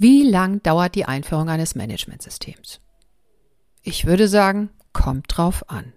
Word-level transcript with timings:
Wie 0.00 0.22
lang 0.22 0.62
dauert 0.62 0.94
die 0.94 1.06
Einführung 1.06 1.48
eines 1.48 1.74
Managementsystems? 1.74 2.80
Ich 3.82 4.06
würde 4.06 4.28
sagen, 4.28 4.70
kommt 4.92 5.26
drauf 5.28 5.68
an. 5.68 5.92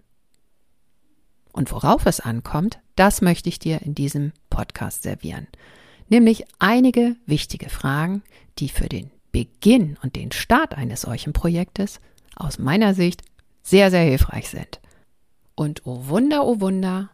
Und 1.51 1.71
worauf 1.71 2.07
es 2.07 2.19
ankommt, 2.19 2.79
das 2.95 3.21
möchte 3.21 3.47
ich 3.47 3.59
dir 3.59 3.83
in 3.83 3.93
diesem 3.93 4.33
Podcast 4.49 5.03
servieren. 5.03 5.45
Nämlich 6.09 6.45
einige 6.57 7.15
wichtige 7.27 7.69
Fragen, 7.69 8.23
die 8.57 8.69
für 8.69 8.89
den 8.89 9.11
Beginn 9.31 9.99
und 10.01 10.15
den 10.15 10.31
Start 10.31 10.73
eines 10.73 11.01
solchen 11.01 11.31
Projektes 11.31 12.01
aus 12.35 12.57
meiner 12.57 12.95
Sicht 12.95 13.21
sehr, 13.61 13.91
sehr 13.91 14.03
hilfreich 14.03 14.49
sind. 14.49 14.79
Und 15.53 15.85
oh 15.85 16.07
Wunder, 16.07 16.47
oh 16.47 16.59
Wunder, 16.59 17.11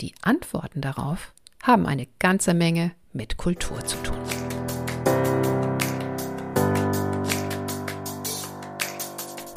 die 0.00 0.14
Antworten 0.22 0.80
darauf 0.80 1.34
haben 1.62 1.84
eine 1.84 2.08
ganze 2.18 2.54
Menge 2.54 2.92
mit 3.12 3.36
Kultur 3.36 3.84
zu 3.84 3.98
tun. 4.02 4.39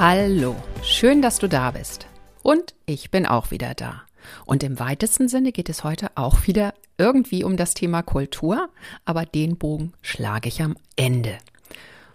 Hallo, 0.00 0.54
schön, 0.84 1.22
dass 1.22 1.40
du 1.40 1.48
da 1.48 1.72
bist. 1.72 2.06
Und 2.44 2.76
ich 2.86 3.10
bin 3.10 3.26
auch 3.26 3.50
wieder 3.50 3.74
da. 3.74 4.02
Und 4.46 4.62
im 4.62 4.78
weitesten 4.78 5.26
Sinne 5.26 5.50
geht 5.50 5.68
es 5.68 5.82
heute 5.82 6.12
auch 6.14 6.46
wieder 6.46 6.72
irgendwie 6.98 7.42
um 7.42 7.56
das 7.56 7.74
Thema 7.74 8.02
Kultur, 8.02 8.68
aber 9.04 9.26
den 9.26 9.58
Bogen 9.58 9.94
schlage 10.00 10.50
ich 10.50 10.62
am 10.62 10.76
Ende. 10.94 11.36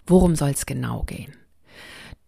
Worum 0.07 0.37
soll 0.37 0.51
es 0.51 0.65
genau 0.65 1.03
gehen? 1.03 1.35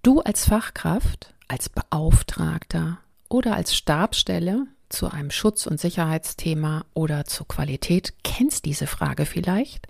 Du 0.04 0.20
als 0.20 0.44
Fachkraft, 0.44 1.34
als 1.48 1.70
Beauftragter 1.70 2.98
oder 3.30 3.56
als 3.56 3.74
Stabsstelle 3.74 4.68
zu 4.90 5.10
einem 5.10 5.32
Schutz- 5.32 5.68
und 5.68 5.80
Sicherheitsthema 5.80 6.84
oder 6.94 7.24
zur 7.24 7.48
Qualität 7.48 8.14
kennst 8.26 8.66
diese 8.66 8.88
Frage 8.88 9.26
vielleicht? 9.26 9.88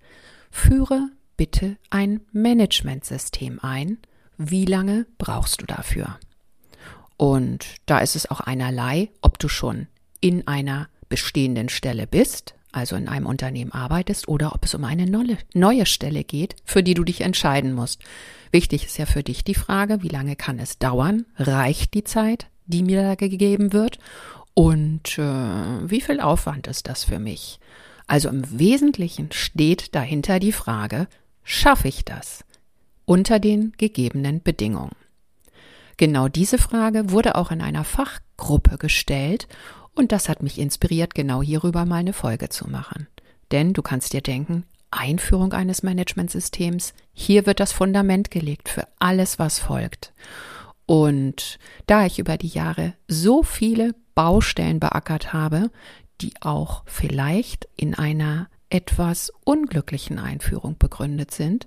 Führe 0.51 1.09
bitte 1.37 1.77
ein 1.89 2.21
Managementsystem 2.33 3.59
ein, 3.63 3.97
wie 4.37 4.65
lange 4.65 5.05
brauchst 5.17 5.61
du 5.61 5.65
dafür? 5.65 6.19
Und 7.17 7.65
da 7.85 7.99
ist 7.99 8.15
es 8.15 8.29
auch 8.29 8.41
einerlei, 8.41 9.09
ob 9.21 9.39
du 9.39 9.47
schon 9.47 9.87
in 10.19 10.47
einer 10.47 10.89
bestehenden 11.07 11.69
Stelle 11.69 12.07
bist, 12.07 12.55
also 12.71 12.95
in 12.95 13.07
einem 13.07 13.25
Unternehmen 13.25 13.71
arbeitest, 13.71 14.27
oder 14.27 14.53
ob 14.53 14.65
es 14.65 14.73
um 14.73 14.83
eine 14.83 15.05
neue 15.53 15.85
Stelle 15.85 16.23
geht, 16.23 16.55
für 16.65 16.83
die 16.83 16.93
du 16.93 17.03
dich 17.03 17.21
entscheiden 17.21 17.73
musst. 17.73 18.01
Wichtig 18.51 18.85
ist 18.85 18.97
ja 18.97 19.05
für 19.05 19.23
dich 19.23 19.43
die 19.43 19.55
Frage, 19.55 20.03
wie 20.03 20.09
lange 20.09 20.35
kann 20.35 20.59
es 20.59 20.77
dauern? 20.77 21.25
Reicht 21.37 21.93
die 21.93 22.03
Zeit, 22.03 22.47
die 22.65 22.83
mir 22.83 23.01
da 23.01 23.15
gegeben 23.15 23.71
wird? 23.71 23.99
Und 24.53 25.17
äh, 25.17 25.89
wie 25.89 26.01
viel 26.01 26.19
Aufwand 26.19 26.67
ist 26.67 26.87
das 26.87 27.03
für 27.03 27.19
mich? 27.19 27.59
Also 28.07 28.29
im 28.29 28.59
Wesentlichen 28.59 29.31
steht 29.31 29.95
dahinter 29.95 30.39
die 30.39 30.51
Frage, 30.51 31.07
schaffe 31.43 31.87
ich 31.87 32.05
das? 32.05 32.45
Unter 33.05 33.39
den 33.39 33.73
gegebenen 33.77 34.41
Bedingungen? 34.41 34.95
Genau 35.97 36.27
diese 36.27 36.57
Frage 36.57 37.11
wurde 37.11 37.35
auch 37.35 37.51
in 37.51 37.61
einer 37.61 37.83
Fachgruppe 37.83 38.77
gestellt 38.77 39.47
und 39.93 40.11
das 40.11 40.27
hat 40.27 40.43
mich 40.43 40.59
inspiriert, 40.59 41.15
genau 41.15 41.41
hierüber 41.41 41.85
mal 41.85 41.97
eine 41.97 42.13
Folge 42.13 42.49
zu 42.49 42.69
machen. 42.69 43.07
Denn 43.51 43.73
du 43.73 43.81
kannst 43.81 44.13
dir 44.13 44.21
denken, 44.21 44.65
Einführung 44.91 45.53
eines 45.53 45.83
Managementsystems, 45.83 46.93
hier 47.13 47.45
wird 47.45 47.59
das 47.59 47.71
Fundament 47.71 48.31
gelegt 48.31 48.69
für 48.69 48.87
alles, 48.99 49.39
was 49.39 49.59
folgt. 49.59 50.13
Und 50.85 51.59
da 51.87 52.05
ich 52.05 52.19
über 52.19 52.37
die 52.37 52.47
Jahre 52.47 52.93
so 53.07 53.43
viele 53.43 53.95
Baustellen 54.13 54.79
beackert 54.79 55.33
habe, 55.33 55.71
die 56.21 56.33
auch 56.41 56.83
vielleicht 56.85 57.67
in 57.75 57.95
einer 57.95 58.47
etwas 58.75 59.31
unglücklichen 59.45 60.19
Einführung 60.19 60.77
begründet 60.77 61.31
sind, 61.31 61.65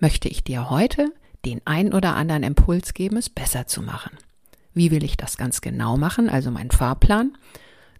möchte 0.00 0.28
ich 0.28 0.44
dir 0.44 0.68
heute 0.68 1.10
den 1.46 1.62
ein 1.64 1.94
oder 1.94 2.14
anderen 2.14 2.42
Impuls 2.42 2.92
geben, 2.92 3.16
es 3.16 3.30
besser 3.30 3.66
zu 3.66 3.80
machen. 3.80 4.18
Wie 4.74 4.90
will 4.90 5.02
ich 5.02 5.16
das 5.16 5.38
ganz 5.38 5.62
genau 5.62 5.96
machen, 5.96 6.28
also 6.28 6.50
mein 6.50 6.70
Fahrplan? 6.70 7.32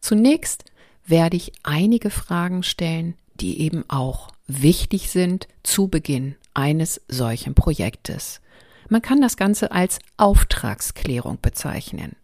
Zunächst 0.01 0.67
werde 1.07 1.39
ich 1.39 1.53
einige 1.63 2.11
Fragen 2.11 2.63
stellen, 2.63 3.15
die 3.41 3.63
eben 3.63 3.89
auch 3.89 4.29
wichtig 4.47 5.11
sind 5.11 5.49
zu 5.63 5.89
Beginn 5.89 6.37
eines 6.53 7.01
solchen 7.09 7.55
Projektes. 7.55 8.43
Man 8.91 9.01
kann 9.01 9.23
das 9.23 9.39
Ganze 9.39 9.73
als 9.73 9.99
Auftragsklärung 10.19 11.39
bezeichnen. 11.41 12.17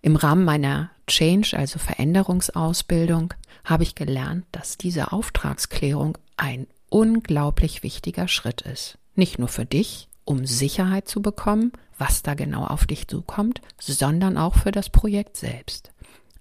Im 0.00 0.14
Rahmen 0.14 0.44
meiner 0.44 0.90
Change, 1.08 1.56
also 1.58 1.80
Veränderungsausbildung, 1.80 3.34
habe 3.64 3.82
ich 3.82 3.94
gelernt, 3.94 4.44
dass 4.52 4.78
diese 4.78 5.12
Auftragsklärung 5.12 6.18
ein 6.36 6.66
unglaublich 6.90 7.82
wichtiger 7.82 8.28
Schritt 8.28 8.62
ist. 8.62 8.98
Nicht 9.14 9.38
nur 9.38 9.48
für 9.48 9.64
dich, 9.64 10.08
um 10.24 10.46
Sicherheit 10.46 11.08
zu 11.08 11.22
bekommen, 11.22 11.72
was 11.98 12.22
da 12.22 12.34
genau 12.34 12.66
auf 12.66 12.86
dich 12.86 13.08
zukommt, 13.08 13.60
sondern 13.78 14.36
auch 14.36 14.54
für 14.54 14.70
das 14.70 14.90
Projekt 14.90 15.36
selbst. 15.36 15.92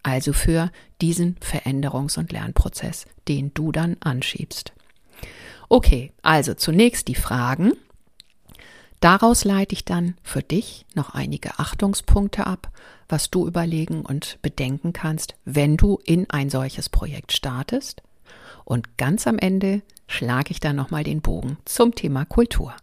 Also 0.02 0.34
für 0.34 0.72
diesen 1.02 1.38
Veränderungs- 1.40 2.20
und 2.20 2.32
Lernprozess, 2.32 3.06
den 3.28 3.54
du 3.54 3.72
dann 3.72 3.98
anschiebst. 4.02 4.74
Okay, 5.70 6.12
also 6.22 6.54
zunächst 6.54 7.08
die 7.08 7.16
Fragen. 7.16 7.74
Daraus 9.04 9.44
leite 9.44 9.74
ich 9.74 9.84
dann 9.84 10.16
für 10.24 10.42
dich 10.42 10.86
noch 10.94 11.10
einige 11.10 11.60
Achtungspunkte 11.60 12.48
ab, 12.48 12.72
was 13.10 13.30
du 13.30 13.46
überlegen 13.46 14.06
und 14.06 14.40
bedenken 14.42 14.94
kannst, 14.94 15.36
wenn 15.44 15.76
du 15.76 16.00
in 16.06 16.30
ein 16.30 16.50
solches 16.50 16.88
Projekt 16.88 17.34
startest. 17.34 18.02
Und 18.64 18.98
ganz 18.98 19.28
am 19.28 19.38
Ende 19.38 19.82
schlage 20.08 20.52
ich 20.52 20.62
dann 20.62 20.78
nochmal 20.78 21.04
den 21.04 21.20
Bogen 21.20 21.58
zum 21.66 21.96
Thema 21.96 22.24
Kultur. 22.24 22.74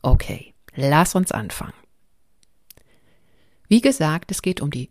Okay, 0.00 0.54
lass 0.74 1.14
uns 1.14 1.32
anfangen. 1.32 1.74
Wie 3.68 3.82
gesagt, 3.82 4.30
es 4.30 4.40
geht 4.40 4.62
um 4.62 4.70
die, 4.70 4.88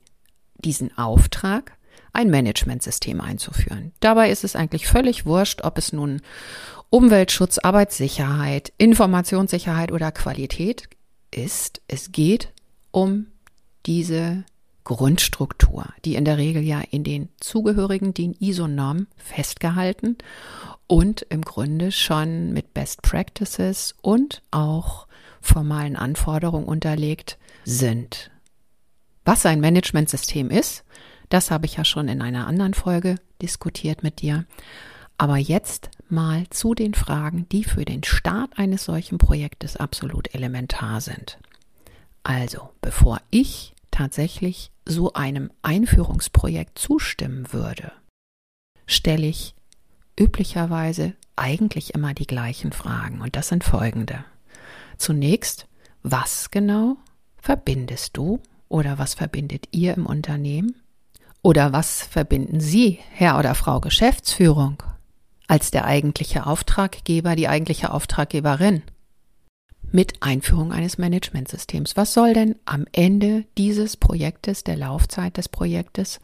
diesen 0.59 0.95
Auftrag, 0.95 1.75
ein 2.13 2.29
Managementsystem 2.29 3.21
einzuführen. 3.21 3.93
Dabei 3.99 4.29
ist 4.29 4.43
es 4.43 4.55
eigentlich 4.55 4.87
völlig 4.87 5.25
wurscht, 5.25 5.63
ob 5.63 5.77
es 5.77 5.93
nun 5.93 6.21
Umweltschutz, 6.89 7.57
Arbeitssicherheit, 7.57 8.73
Informationssicherheit 8.77 9.91
oder 9.91 10.11
Qualität 10.11 10.89
ist. 11.31 11.81
Es 11.87 12.11
geht 12.11 12.51
um 12.91 13.27
diese 13.85 14.43
Grundstruktur, 14.83 15.85
die 16.03 16.15
in 16.15 16.25
der 16.25 16.37
Regel 16.37 16.63
ja 16.63 16.81
in 16.91 17.03
den 17.03 17.29
zugehörigen 17.39 18.13
DIN 18.13 18.35
ISO-Normen 18.39 19.07
festgehalten 19.15 20.17
und 20.87 21.21
im 21.29 21.43
Grunde 21.43 21.91
schon 21.91 22.51
mit 22.51 22.73
Best 22.73 23.01
Practices 23.01 23.95
und 24.01 24.41
auch 24.51 25.07
formalen 25.39 25.95
Anforderungen 25.95 26.65
unterlegt 26.65 27.37
sind. 27.63 28.31
Was 29.23 29.45
ein 29.45 29.61
Managementsystem 29.61 30.49
ist, 30.49 30.83
das 31.33 31.49
habe 31.49 31.65
ich 31.65 31.77
ja 31.77 31.85
schon 31.85 32.07
in 32.07 32.21
einer 32.21 32.45
anderen 32.45 32.73
Folge 32.73 33.15
diskutiert 33.41 34.03
mit 34.03 34.21
dir. 34.21 34.45
Aber 35.17 35.37
jetzt 35.37 35.89
mal 36.09 36.49
zu 36.49 36.73
den 36.73 36.93
Fragen, 36.93 37.47
die 37.49 37.63
für 37.63 37.85
den 37.85 38.03
Start 38.03 38.57
eines 38.57 38.83
solchen 38.83 39.17
Projektes 39.17 39.77
absolut 39.77 40.33
elementar 40.35 40.99
sind. 40.99 41.39
Also, 42.23 42.69
bevor 42.81 43.21
ich 43.29 43.73
tatsächlich 43.91 44.71
so 44.85 45.13
einem 45.13 45.51
Einführungsprojekt 45.61 46.77
zustimmen 46.77 47.53
würde, 47.53 47.91
stelle 48.85 49.27
ich 49.27 49.55
üblicherweise 50.19 51.13
eigentlich 51.35 51.93
immer 51.93 52.13
die 52.13 52.27
gleichen 52.27 52.73
Fragen 52.73 53.21
und 53.21 53.35
das 53.35 53.47
sind 53.47 53.63
folgende. 53.63 54.25
Zunächst, 54.97 55.67
was 56.03 56.51
genau 56.51 56.97
verbindest 57.37 58.17
du 58.17 58.39
oder 58.67 58.97
was 58.99 59.13
verbindet 59.13 59.67
ihr 59.71 59.93
im 59.95 60.05
Unternehmen? 60.05 60.75
Oder 61.43 61.73
was 61.73 62.03
verbinden 62.03 62.59
Sie, 62.59 62.99
Herr 63.11 63.39
oder 63.39 63.55
Frau 63.55 63.79
Geschäftsführung, 63.79 64.83
als 65.47 65.71
der 65.71 65.85
eigentliche 65.85 66.45
Auftraggeber, 66.45 67.35
die 67.35 67.47
eigentliche 67.47 67.91
Auftraggeberin? 67.91 68.83
mit 69.91 70.21
Einführung 70.21 70.71
eines 70.71 70.97
Managementsystems. 70.97 71.97
Was 71.97 72.13
soll 72.13 72.33
denn 72.33 72.55
am 72.65 72.85
Ende 72.91 73.45
dieses 73.57 73.97
Projektes, 73.97 74.63
der 74.63 74.77
Laufzeit 74.77 75.37
des 75.37 75.49
Projektes, 75.49 76.19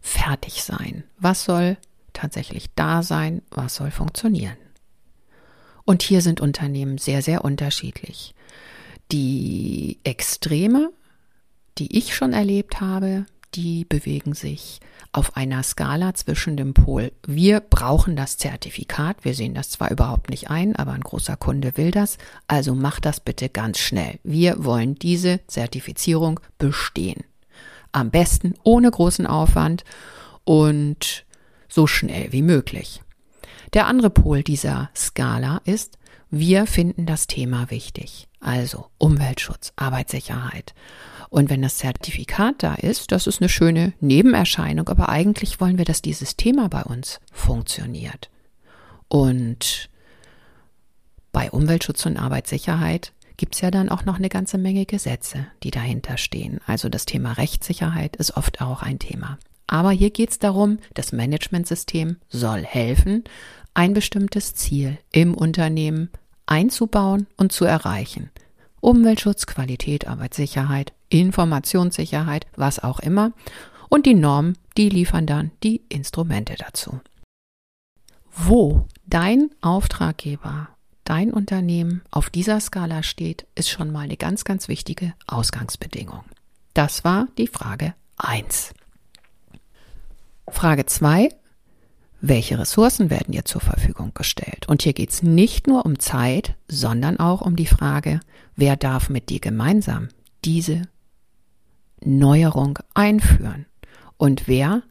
fertig 0.00 0.62
sein? 0.62 1.04
Was 1.18 1.44
soll 1.44 1.76
tatsächlich 2.12 2.66
da 2.74 3.02
sein? 3.02 3.42
Was 3.50 3.76
soll 3.76 3.90
funktionieren? 3.90 4.56
Und 5.84 6.02
hier 6.02 6.22
sind 6.22 6.40
Unternehmen 6.40 6.98
sehr, 6.98 7.22
sehr 7.22 7.44
unterschiedlich. 7.44 8.34
Die 9.10 9.98
Extreme, 10.04 10.92
die 11.78 11.98
ich 11.98 12.14
schon 12.14 12.32
erlebt 12.32 12.80
habe, 12.80 13.26
die 13.54 13.84
bewegen 13.84 14.34
sich 14.34 14.80
auf 15.12 15.36
einer 15.36 15.62
Skala 15.62 16.14
zwischen 16.14 16.56
dem 16.56 16.72
Pol, 16.72 17.12
wir 17.26 17.60
brauchen 17.60 18.14
das 18.14 18.36
Zertifikat, 18.36 19.24
wir 19.24 19.34
sehen 19.34 19.54
das 19.54 19.70
zwar 19.70 19.90
überhaupt 19.90 20.30
nicht 20.30 20.50
ein, 20.50 20.76
aber 20.76 20.92
ein 20.92 21.00
großer 21.00 21.36
Kunde 21.36 21.76
will 21.76 21.90
das, 21.90 22.16
also 22.46 22.74
mach 22.74 23.00
das 23.00 23.20
bitte 23.20 23.48
ganz 23.48 23.78
schnell. 23.78 24.20
Wir 24.22 24.64
wollen 24.64 24.94
diese 24.94 25.40
Zertifizierung 25.48 26.38
bestehen. 26.58 27.24
Am 27.92 28.10
besten 28.10 28.54
ohne 28.62 28.90
großen 28.90 29.26
Aufwand 29.26 29.84
und 30.44 31.24
so 31.68 31.86
schnell 31.86 32.32
wie 32.32 32.42
möglich. 32.42 33.02
Der 33.72 33.86
andere 33.86 34.10
Pol 34.10 34.42
dieser 34.42 34.90
Skala 34.94 35.60
ist, 35.64 35.98
wir 36.30 36.66
finden 36.66 37.06
das 37.06 37.26
Thema 37.26 37.70
wichtig. 37.70 38.28
Also 38.40 38.86
Umweltschutz, 38.98 39.72
Arbeitssicherheit. 39.76 40.74
Und 41.28 41.50
wenn 41.50 41.62
das 41.62 41.76
Zertifikat 41.76 42.62
da 42.62 42.74
ist, 42.74 43.12
das 43.12 43.26
ist 43.26 43.40
eine 43.40 43.48
schöne 43.48 43.92
Nebenerscheinung, 44.00 44.88
aber 44.88 45.08
eigentlich 45.08 45.60
wollen 45.60 45.78
wir, 45.78 45.84
dass 45.84 46.02
dieses 46.02 46.36
Thema 46.36 46.68
bei 46.68 46.82
uns 46.82 47.20
funktioniert. 47.32 48.30
Und 49.08 49.90
bei 51.32 51.50
Umweltschutz 51.50 52.06
und 52.06 52.16
Arbeitssicherheit 52.16 53.12
gibt 53.36 53.54
es 53.54 53.60
ja 53.60 53.70
dann 53.70 53.88
auch 53.88 54.04
noch 54.04 54.16
eine 54.16 54.28
ganze 54.28 54.58
Menge 54.58 54.86
Gesetze, 54.86 55.46
die 55.62 55.70
dahinter 55.70 56.16
stehen. 56.16 56.60
Also 56.66 56.88
das 56.88 57.06
Thema 57.06 57.32
Rechtssicherheit 57.32 58.16
ist 58.16 58.36
oft 58.36 58.60
auch 58.60 58.82
ein 58.82 58.98
Thema. 58.98 59.38
Aber 59.66 59.92
hier 59.92 60.10
geht 60.10 60.30
es 60.30 60.38
darum, 60.40 60.78
das 60.94 61.12
Managementsystem 61.12 62.16
soll 62.28 62.64
helfen, 62.64 63.22
ein 63.74 63.94
bestimmtes 63.94 64.54
Ziel 64.54 64.98
im 65.12 65.34
Unternehmen 65.34 66.10
einzubauen 66.46 67.26
und 67.36 67.52
zu 67.52 67.64
erreichen. 67.64 68.30
Umweltschutz, 68.80 69.46
Qualität, 69.46 70.06
Arbeitssicherheit, 70.06 70.92
Informationssicherheit, 71.08 72.46
was 72.56 72.78
auch 72.78 73.00
immer. 73.00 73.32
Und 73.88 74.06
die 74.06 74.14
Normen, 74.14 74.56
die 74.76 74.88
liefern 74.88 75.26
dann 75.26 75.50
die 75.62 75.82
Instrumente 75.88 76.54
dazu. 76.56 77.00
Wo 78.32 78.86
dein 79.06 79.50
Auftraggeber, 79.60 80.68
dein 81.04 81.32
Unternehmen 81.32 82.02
auf 82.10 82.30
dieser 82.30 82.60
Skala 82.60 83.02
steht, 83.02 83.46
ist 83.54 83.68
schon 83.68 83.90
mal 83.90 84.00
eine 84.00 84.16
ganz, 84.16 84.44
ganz 84.44 84.68
wichtige 84.68 85.14
Ausgangsbedingung. 85.26 86.22
Das 86.72 87.04
war 87.04 87.26
die 87.36 87.48
Frage 87.48 87.94
1. 88.16 88.72
Frage 90.48 90.86
2. 90.86 91.30
Welche 92.22 92.58
Ressourcen 92.58 93.08
werden 93.08 93.32
dir 93.32 93.46
zur 93.46 93.62
Verfügung 93.62 94.12
gestellt? 94.12 94.68
Und 94.68 94.82
hier 94.82 94.92
geht 94.92 95.10
es 95.10 95.22
nicht 95.22 95.66
nur 95.66 95.86
um 95.86 95.98
Zeit, 95.98 96.54
sondern 96.68 97.18
auch 97.18 97.40
um 97.40 97.56
die 97.56 97.66
Frage, 97.66 98.20
wer 98.56 98.76
darf 98.76 99.08
mit 99.08 99.30
dir 99.30 99.40
gemeinsam 99.40 100.08
diese 100.44 100.82
Neuerung 102.04 102.78
einführen? 102.92 103.64
Und 104.18 104.48
wer 104.48 104.82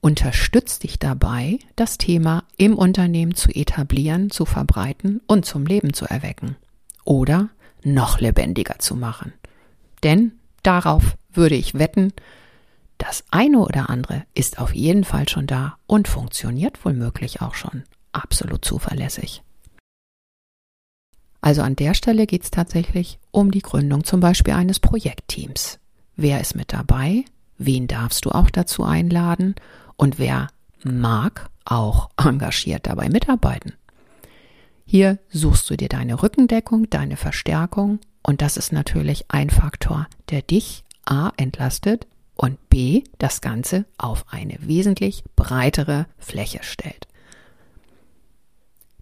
unterstützt 0.00 0.82
dich 0.82 0.98
dabei, 0.98 1.58
das 1.76 1.98
Thema 1.98 2.44
im 2.56 2.78
Unternehmen 2.78 3.34
zu 3.34 3.50
etablieren, 3.50 4.30
zu 4.30 4.46
verbreiten 4.46 5.20
und 5.26 5.44
zum 5.44 5.66
Leben 5.66 5.92
zu 5.92 6.06
erwecken? 6.06 6.56
Oder 7.04 7.50
noch 7.84 8.18
lebendiger 8.18 8.78
zu 8.78 8.96
machen? 8.96 9.34
Denn 10.02 10.32
darauf 10.62 11.16
würde 11.30 11.54
ich 11.54 11.74
wetten, 11.74 12.14
das 13.02 13.24
eine 13.32 13.58
oder 13.58 13.90
andere 13.90 14.24
ist 14.32 14.58
auf 14.58 14.74
jeden 14.74 15.02
Fall 15.02 15.28
schon 15.28 15.48
da 15.48 15.76
und 15.88 16.06
funktioniert 16.06 16.84
womöglich 16.84 17.42
auch 17.42 17.54
schon 17.54 17.82
absolut 18.12 18.64
zuverlässig. 18.64 19.42
Also 21.40 21.62
an 21.62 21.74
der 21.74 21.94
Stelle 21.94 22.26
geht 22.26 22.44
es 22.44 22.52
tatsächlich 22.52 23.18
um 23.32 23.50
die 23.50 23.62
Gründung 23.62 24.04
zum 24.04 24.20
Beispiel 24.20 24.54
eines 24.54 24.78
Projektteams. 24.78 25.80
Wer 26.14 26.40
ist 26.40 26.54
mit 26.54 26.72
dabei? 26.72 27.24
Wen 27.58 27.88
darfst 27.88 28.24
du 28.24 28.30
auch 28.30 28.50
dazu 28.50 28.84
einladen? 28.84 29.56
Und 29.96 30.20
wer 30.20 30.46
mag 30.84 31.50
auch 31.64 32.10
engagiert 32.16 32.86
dabei 32.86 33.08
mitarbeiten? 33.08 33.72
Hier 34.86 35.18
suchst 35.28 35.68
du 35.68 35.76
dir 35.76 35.88
deine 35.88 36.22
Rückendeckung, 36.22 36.88
deine 36.88 37.16
Verstärkung 37.16 37.98
und 38.22 38.42
das 38.42 38.56
ist 38.56 38.72
natürlich 38.72 39.24
ein 39.28 39.50
Faktor, 39.50 40.06
der 40.30 40.42
dich 40.42 40.84
A 41.04 41.32
entlastet 41.36 42.06
und 42.42 42.68
B 42.68 43.04
das 43.18 43.40
Ganze 43.40 43.84
auf 43.98 44.24
eine 44.28 44.56
wesentlich 44.58 45.22
breitere 45.36 46.06
Fläche 46.18 46.58
stellt. 46.62 47.06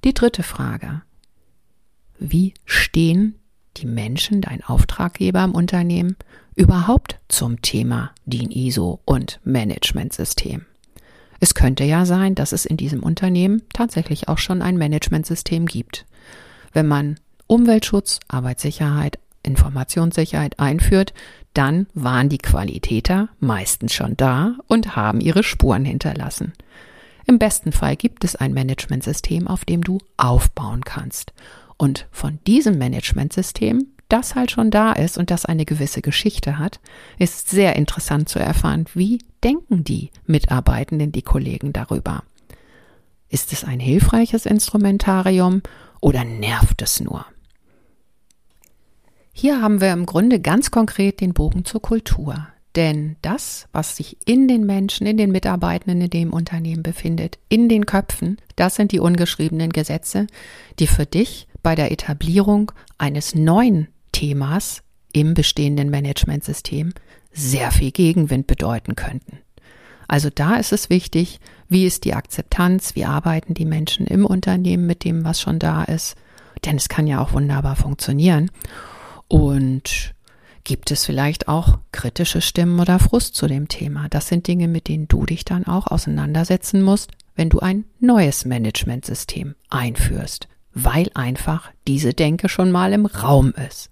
Die 0.05 0.13
dritte 0.13 0.43
Frage. 0.43 1.01
Wie 2.19 2.53
stehen 2.67 3.37
die 3.79 3.87
Menschen, 3.87 4.43
dein 4.43 4.63
Auftraggeber 4.63 5.43
im 5.43 5.55
Unternehmen, 5.55 6.17
überhaupt 6.55 7.19
zum 7.29 7.63
Thema 7.63 8.11
DIN 8.27 8.51
ISO 8.51 9.01
und 9.07 9.41
Managementsystem? 9.45 10.67
Es 11.41 11.55
könnte 11.55 11.85
ja 11.85 12.05
sein, 12.05 12.35
dass 12.35 12.53
es 12.53 12.67
in 12.67 12.77
diesem 12.77 13.03
Unternehmen 13.03 13.63
tatsächlich 13.73 14.29
auch 14.29 14.37
schon 14.37 14.61
ein 14.61 14.77
Managementsystem 14.77 15.65
gibt. 15.65 16.05
Wenn 16.75 16.87
man 16.87 17.19
Umweltschutz, 17.47 18.21
Arbeitssicherheit, 18.29 19.19
Informationssicherheit 19.43 20.61
einführt, 20.61 21.15
dann 21.55 21.87
waren 21.95 22.29
die 22.29 22.39
Qualitäter 22.39 23.29
meistens 23.41 23.93
schon 23.93 24.17
da 24.17 24.57
und 24.67 24.97
haben 24.97 25.21
ihre 25.21 25.43
Spuren 25.43 25.85
hinterlassen. 25.85 26.53
Im 27.27 27.39
besten 27.39 27.73
Fall 27.73 27.97
gibt 27.97 28.25
es 28.25 28.37
ein 28.37 28.55
Managementsystem, 28.55 29.47
auf 29.47 29.65
dem 29.65 29.83
du 29.83 29.99
aufbauen 30.17 30.85
kannst. 30.85 31.33
Und 31.77 32.07
von 32.11 32.39
diesem 32.47 32.79
Managementsystem, 32.79 33.87
das 34.09 34.35
halt 34.35 34.51
schon 34.51 34.71
da 34.71 34.93
ist 34.93 35.17
und 35.17 35.31
das 35.31 35.47
eine 35.47 35.65
gewisse 35.65 36.03
Geschichte 36.03 36.59
hat, 36.59 36.81
ist 37.19 37.49
sehr 37.49 37.77
interessant 37.77 38.29
zu 38.29 38.39
erfahren, 38.39 38.87
wie 38.95 39.19
denken 39.45 39.85
die 39.85 40.11
Mitarbeitenden, 40.27 41.13
die 41.13 41.23
Kollegen 41.23 41.73
darüber. 41.73 42.25
Ist 43.29 43.53
es 43.53 43.65
ein 43.65 43.79
hilfreiches 43.79 44.45
Instrumentarium 44.45 45.63
oder 46.01 46.25
nervt 46.25 46.83
es 46.83 47.01
nur? 47.01 47.25
Hier 49.33 49.63
haben 49.63 49.81
wir 49.81 49.93
im 49.93 50.07
Grunde 50.07 50.41
ganz 50.41 50.71
konkret 50.71 51.21
den 51.21 51.33
Bogen 51.35 51.65
zur 51.65 51.81
Kultur. 51.81 52.49
Denn 52.77 53.17
das, 53.23 53.67
was 53.73 53.97
sich 53.97 54.17
in 54.27 54.47
den 54.47 54.65
Menschen, 54.65 55.07
in 55.07 55.17
den 55.17 55.33
Mitarbeitenden 55.33 56.03
in 56.03 56.11
dem 56.11 56.33
Unternehmen 56.33 56.85
befindet, 56.85 57.39
in 57.49 57.69
den 57.69 57.85
Köpfen, 57.85 58.37
das 58.55 58.77
sind 58.77 58.93
die 58.93 59.01
ungeschriebenen 59.01 59.71
Gesetze, 59.71 60.29
die 60.79 60.87
für 60.87 61.07
dich 61.07 61.49
bei 61.63 61.75
der 61.75 61.91
Etablierung 61.91 62.71
eines 62.97 63.35
neuen 63.35 63.89
Themas 64.13 64.83
im 65.13 65.35
bestehenden 65.35 65.91
Managementsystem 65.91 66.93
sehr 67.33 67.73
viel 67.73 67.91
Gegenwind 67.91 68.47
bedeuten 68.47 68.95
könnten. 68.95 69.39
Also 70.07 70.29
da 70.33 70.57
ist 70.57 70.73
es 70.73 70.91
wichtig, 70.91 71.41
wie 71.69 71.87
ist 71.87 72.05
die 72.05 72.15
Akzeptanz, 72.15 72.95
wie 72.95 73.05
arbeiten 73.05 73.55
die 73.55 73.65
Menschen 73.65 74.07
im 74.07 74.27
Unternehmen 74.27 74.87
mit 74.87 75.05
dem, 75.05 75.25
was 75.25 75.41
schon 75.41 75.59
da 75.59 75.85
ist. 75.85 76.17
Denn 76.65 76.77
es 76.77 76.89
kann 76.89 77.07
ja 77.07 77.21
auch 77.21 77.33
wunderbar 77.33 77.77
funktionieren. 77.77 78.51
Und 79.31 80.13
gibt 80.65 80.91
es 80.91 81.07
vielleicht 81.07 81.47
auch 81.47 81.79
kritische 81.93 82.41
Stimmen 82.41 82.81
oder 82.81 82.99
Frust 82.99 83.37
zu 83.37 83.47
dem 83.47 83.69
Thema? 83.69 84.09
Das 84.09 84.27
sind 84.27 84.49
Dinge, 84.49 84.67
mit 84.67 84.89
denen 84.89 85.07
du 85.07 85.25
dich 85.25 85.45
dann 85.45 85.67
auch 85.67 85.87
auseinandersetzen 85.87 86.83
musst, 86.83 87.13
wenn 87.37 87.49
du 87.49 87.61
ein 87.61 87.85
neues 88.01 88.45
Managementsystem 88.45 89.55
einführst, 89.69 90.49
weil 90.75 91.11
einfach 91.15 91.71
diese 91.87 92.13
Denke 92.13 92.49
schon 92.49 92.73
mal 92.73 92.93
im 92.93 93.07
Raum 93.07 93.55
ist. 93.69 93.91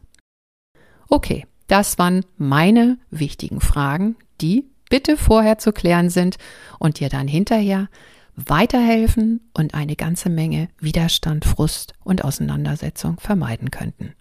Okay, 1.09 1.47
das 1.68 1.99
waren 1.99 2.25
meine 2.37 2.99
wichtigen 3.11 3.61
Fragen, 3.61 4.16
die 4.40 4.64
bitte 4.90 5.16
vorher 5.16 5.59
zu 5.59 5.73
klären 5.73 6.11
sind 6.11 6.37
und 6.80 6.99
dir 6.99 7.11
dann 7.11 7.28
hinterher 7.28 7.88
weiterhelfen 8.35 9.49
und 9.54 9.75
eine 9.75 9.95
ganze 9.95 10.30
Menge 10.30 10.68
Widerstand, 10.80 11.45
Frust 11.45 11.95
und 12.02 12.25
Auseinandersetzung 12.25 13.21
vermeiden 13.21 13.71
könnten. 13.71 14.14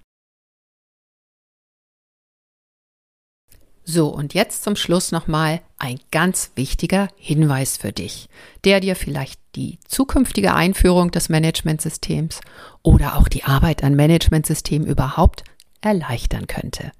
So, 3.89 4.09
und 4.09 4.33
jetzt 4.33 4.63
zum 4.63 4.75
Schluss 4.75 5.13
nochmal 5.13 5.61
ein 5.77 5.97
ganz 6.11 6.51
wichtiger 6.55 7.07
Hinweis 7.15 7.77
für 7.77 7.93
dich, 7.93 8.27
der 8.65 8.81
dir 8.81 8.97
vielleicht 8.97 9.39
die 9.55 9.79
zukünftige 9.87 10.53
Einführung 10.53 11.09
des 11.09 11.29
Managementsystems 11.29 12.41
oder 12.83 13.15
auch 13.15 13.29
die 13.29 13.45
Arbeit 13.45 13.85
an 13.85 13.95
Managementsystemen 13.95 14.85
überhaupt 14.85 15.45
erleichtern 15.79 16.47
könnte. 16.47 16.91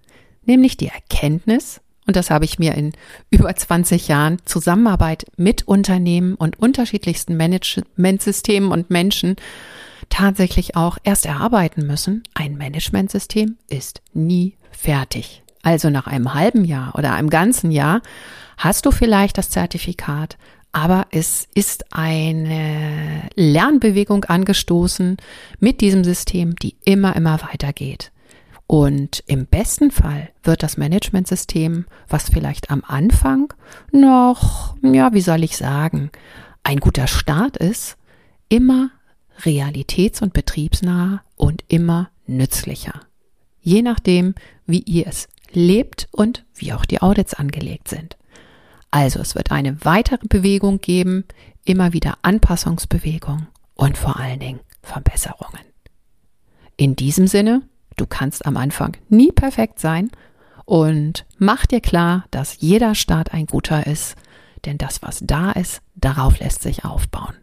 Nämlich 0.46 0.78
die 0.78 0.88
Erkenntnis, 0.88 1.82
und 2.06 2.16
das 2.16 2.30
habe 2.30 2.46
ich 2.46 2.58
mir 2.58 2.74
in 2.76 2.94
über 3.30 3.54
20 3.54 4.08
Jahren 4.08 4.38
Zusammenarbeit 4.46 5.26
mit 5.36 5.68
Unternehmen 5.68 6.36
und 6.36 6.58
unterschiedlichsten 6.58 7.36
Managementsystemen 7.36 8.72
und 8.72 8.90
Menschen 8.90 9.36
tatsächlich 10.08 10.78
auch 10.78 10.98
erst 11.04 11.26
erarbeiten 11.26 11.86
müssen. 11.86 12.24
Ein 12.34 12.56
Managementsystem 12.56 13.58
ist 13.68 14.02
nie 14.14 14.56
fertig. 14.72 15.44
Also 15.68 15.90
nach 15.90 16.08
einem 16.08 16.34
halben 16.34 16.64
Jahr 16.64 16.96
oder 16.96 17.14
einem 17.14 17.30
ganzen 17.30 17.72
Jahr 17.72 18.02
hast 18.58 18.86
du 18.86 18.92
vielleicht 18.92 19.38
das 19.38 19.50
Zertifikat, 19.50 20.38
aber 20.72 21.08
es 21.12 21.46
ist 21.56 21.94
eine 21.94 23.24
Lernbewegung 23.36 24.24
angestoßen 24.24 25.18
mit 25.60 25.82
diesem 25.82 26.06
System, 26.06 26.56
die 26.56 26.78
immer, 26.86 27.18
immer 27.18 27.42
weitergeht. 27.42 28.14
Und 28.66 29.26
im 29.28 29.46
besten 29.46 29.92
Fall 29.92 30.30
wird 30.42 30.64
das 30.64 30.78
Managementsystem, 30.78 31.86
was 32.08 32.30
vielleicht 32.30 32.72
am 32.72 32.82
Anfang 32.88 33.54
noch, 33.92 34.78
ja, 34.82 35.12
wie 35.12 35.20
soll 35.20 35.44
ich 35.44 35.58
sagen, 35.58 36.12
ein 36.64 36.80
guter 36.80 37.08
Start 37.08 37.58
ist, 37.58 37.98
immer 38.48 38.92
realitäts- 39.44 40.22
und 40.22 40.32
betriebsnah 40.32 41.24
und 41.36 41.66
immer 41.68 42.10
nützlicher. 42.26 43.02
Je 43.60 43.82
nachdem, 43.82 44.34
wie 44.66 44.80
ihr 44.80 45.08
es 45.08 45.28
lebt 45.52 46.08
und 46.12 46.46
wie 46.56 46.74
auch 46.74 46.86
die 46.86 47.02
Audits 47.02 47.34
angelegt 47.34 47.88
sind. 47.88 48.18
Also 48.92 49.20
es 49.20 49.36
wird 49.36 49.52
eine 49.52 49.84
weitere 49.86 50.28
Bewegung 50.28 50.80
geben, 50.80 51.26
immer 51.66 51.94
wieder 51.94 52.18
Anpassungsbewegung 52.22 53.48
und 53.76 53.98
vor 53.98 54.18
allen 54.18 54.40
Dingen 54.40 54.60
Verbesserungen. 54.82 55.62
In 56.78 56.96
diesem 56.96 57.28
Sinne, 57.28 57.64
du 57.98 58.06
kannst 58.06 58.46
am 58.46 58.58
Anfang 58.58 58.96
nie 59.10 59.32
perfekt 59.32 59.80
sein 59.80 60.10
und 60.66 61.26
mach 61.38 61.66
dir 61.66 61.82
klar, 61.82 62.26
dass 62.32 62.60
jeder 62.60 62.96
Start 62.96 63.34
ein 63.34 63.46
guter 63.46 63.88
ist, 63.88 64.16
denn 64.66 64.78
das, 64.78 65.02
was 65.02 65.20
da 65.22 65.52
ist, 65.52 65.82
darauf 65.96 66.40
lässt 66.40 66.62
sich 66.62 66.86
aufbauen. 66.86 67.36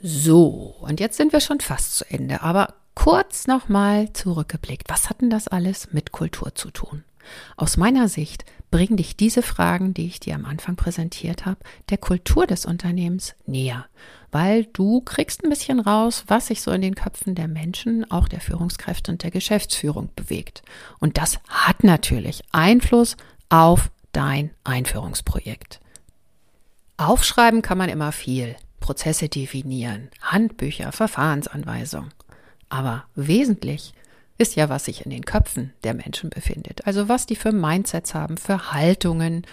So, 0.00 0.76
und 0.80 1.00
jetzt 1.00 1.16
sind 1.16 1.32
wir 1.32 1.40
schon 1.40 1.60
fast 1.60 1.96
zu 1.96 2.04
Ende, 2.08 2.42
aber 2.42 2.74
kurz 2.98 3.46
nochmal 3.46 4.12
zurückgeblickt. 4.12 4.88
Was 4.90 5.08
hat 5.08 5.20
denn 5.20 5.30
das 5.30 5.46
alles 5.46 5.92
mit 5.92 6.10
Kultur 6.10 6.56
zu 6.56 6.72
tun? 6.72 7.04
Aus 7.56 7.76
meiner 7.76 8.08
Sicht 8.08 8.44
bringen 8.72 8.96
dich 8.96 9.16
diese 9.16 9.42
Fragen, 9.42 9.94
die 9.94 10.06
ich 10.06 10.18
dir 10.18 10.34
am 10.34 10.44
Anfang 10.44 10.74
präsentiert 10.74 11.46
habe, 11.46 11.60
der 11.90 11.98
Kultur 11.98 12.44
des 12.48 12.66
Unternehmens 12.66 13.36
näher, 13.46 13.86
weil 14.32 14.64
du 14.64 15.00
kriegst 15.00 15.44
ein 15.44 15.48
bisschen 15.48 15.78
raus, 15.78 16.24
was 16.26 16.48
sich 16.48 16.60
so 16.60 16.72
in 16.72 16.82
den 16.82 16.96
Köpfen 16.96 17.36
der 17.36 17.46
Menschen, 17.46 18.10
auch 18.10 18.26
der 18.26 18.40
Führungskräfte 18.40 19.12
und 19.12 19.22
der 19.22 19.30
Geschäftsführung 19.30 20.10
bewegt. 20.16 20.62
Und 20.98 21.18
das 21.18 21.38
hat 21.48 21.84
natürlich 21.84 22.42
Einfluss 22.50 23.16
auf 23.48 23.92
dein 24.10 24.50
Einführungsprojekt. 24.64 25.78
Aufschreiben 26.96 27.62
kann 27.62 27.78
man 27.78 27.90
immer 27.90 28.10
viel, 28.10 28.56
Prozesse 28.80 29.28
definieren, 29.28 30.08
Handbücher, 30.20 30.90
Verfahrensanweisungen. 30.90 32.10
Aber 32.68 33.04
wesentlich 33.14 33.94
ist 34.38 34.54
ja, 34.54 34.68
was 34.68 34.84
sich 34.84 35.04
in 35.04 35.10
den 35.10 35.24
Köpfen 35.24 35.72
der 35.82 35.94
Menschen 35.94 36.30
befindet. 36.30 36.86
Also 36.86 37.08
was 37.08 37.26
die 37.26 37.36
für 37.36 37.52
Mindsets 37.52 38.14
haben, 38.14 38.36
für 38.36 38.72
Haltungen 38.72 39.46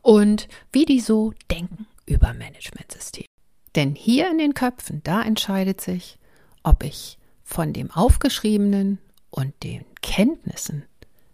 und 0.00 0.48
wie 0.72 0.84
die 0.84 1.00
so 1.00 1.32
denken 1.50 1.86
über 2.06 2.32
Managementsystem. 2.32 3.26
Denn 3.74 3.94
hier 3.94 4.30
in 4.30 4.38
den 4.38 4.54
Köpfen, 4.54 5.02
da 5.04 5.22
entscheidet 5.22 5.80
sich, 5.80 6.18
ob 6.62 6.84
ich 6.84 7.18
von 7.42 7.72
dem 7.72 7.90
Aufgeschriebenen 7.90 8.98
und 9.30 9.52
den 9.62 9.84
Kenntnissen, 10.02 10.84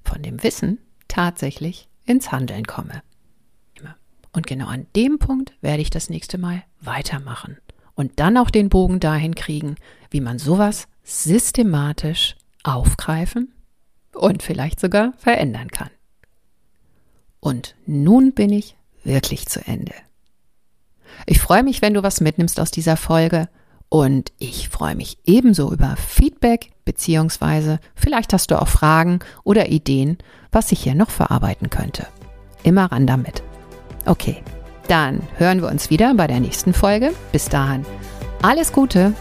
von 0.02 0.22
dem 0.22 0.42
Wissen 0.42 0.78
tatsächlich 1.08 1.88
ins 2.06 2.32
Handeln 2.32 2.64
komme. 2.66 3.02
Und 4.32 4.46
genau 4.48 4.66
an 4.66 4.86
dem 4.96 5.18
Punkt 5.18 5.54
werde 5.60 5.82
ich 5.82 5.90
das 5.90 6.10
nächste 6.10 6.38
Mal 6.38 6.64
weitermachen 6.80 7.58
und 7.94 8.12
dann 8.20 8.36
auch 8.36 8.50
den 8.50 8.68
Bogen 8.68 9.00
dahin 9.00 9.34
kriegen, 9.34 9.76
wie 10.10 10.20
man 10.20 10.38
sowas 10.38 10.88
systematisch 11.02 12.36
aufgreifen 12.62 13.52
und 14.14 14.42
vielleicht 14.42 14.80
sogar 14.80 15.12
verändern 15.16 15.70
kann. 15.70 15.90
Und 17.40 17.74
nun 17.86 18.32
bin 18.32 18.50
ich 18.50 18.76
wirklich 19.02 19.46
zu 19.46 19.60
Ende. 19.66 19.92
Ich 21.26 21.40
freue 21.40 21.62
mich, 21.62 21.82
wenn 21.82 21.94
du 21.94 22.02
was 22.02 22.20
mitnimmst 22.20 22.58
aus 22.58 22.70
dieser 22.70 22.96
Folge 22.96 23.48
und 23.88 24.32
ich 24.38 24.68
freue 24.70 24.94
mich 24.94 25.18
ebenso 25.24 25.72
über 25.72 25.96
Feedback 25.96 26.72
beziehungsweise 26.84 27.78
vielleicht 27.94 28.32
hast 28.32 28.50
du 28.50 28.60
auch 28.60 28.68
Fragen 28.68 29.20
oder 29.44 29.68
Ideen, 29.68 30.18
was 30.50 30.72
ich 30.72 30.82
hier 30.82 30.94
noch 30.94 31.10
verarbeiten 31.10 31.70
könnte. 31.70 32.06
Immer 32.62 32.90
ran 32.90 33.06
damit. 33.06 33.42
Okay, 34.06 34.42
dann 34.88 35.20
hören 35.36 35.60
wir 35.60 35.68
uns 35.68 35.90
wieder 35.90 36.14
bei 36.14 36.26
der 36.26 36.40
nächsten 36.40 36.74
Folge. 36.74 37.12
Bis 37.32 37.48
dahin, 37.48 37.84
alles 38.42 38.72
Gute, 38.72 39.12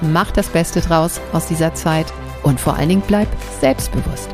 mach 0.00 0.30
das 0.30 0.48
Beste 0.48 0.80
draus 0.80 1.20
aus 1.32 1.46
dieser 1.46 1.74
Zeit 1.74 2.06
und 2.42 2.60
vor 2.60 2.76
allen 2.76 2.88
Dingen 2.88 3.02
bleib 3.06 3.28
selbstbewusst. 3.60 4.28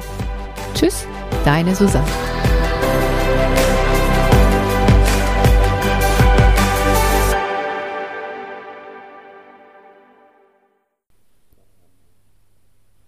Tschüss, 0.75 1.07
deine 1.45 1.75
Susanne. 1.75 2.07